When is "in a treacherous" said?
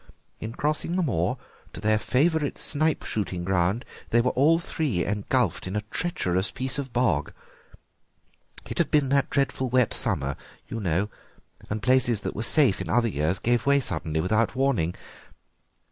5.67-6.49